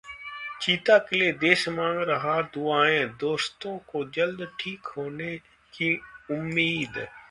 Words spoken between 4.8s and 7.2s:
होने की उम्मीद